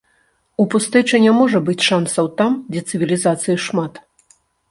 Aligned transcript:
У 0.61 0.63
пустэчы 0.75 1.19
не 1.25 1.33
можа 1.39 1.59
быць 1.67 1.83
шансаў 1.89 2.31
там, 2.41 2.57
дзе 2.71 2.81
цывілізацыі 2.93 3.61
шмат. 3.67 3.93